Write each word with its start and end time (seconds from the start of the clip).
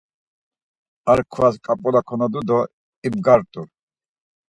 Ar 1.11 1.19
kvas 1.31 1.55
ǩap̌ula 1.65 2.01
konodu 2.07 2.39
do 2.47 2.59
ibgart̆u. 3.07 3.61